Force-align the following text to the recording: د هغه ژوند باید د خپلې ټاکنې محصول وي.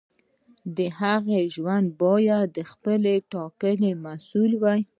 د 0.77 0.79
هغه 0.99 1.39
ژوند 1.53 1.87
باید 2.03 2.45
د 2.57 2.59
خپلې 2.71 3.15
ټاکنې 3.31 3.91
محصول 4.05 4.51
وي. 4.63 4.81